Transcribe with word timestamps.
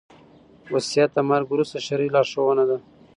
وصيت 0.73 1.09
د 1.13 1.17
مرګ 1.29 1.47
وروسته 1.49 1.77
شرعي 1.85 2.09
لارښوونه 2.15 2.63
ده 2.69 2.77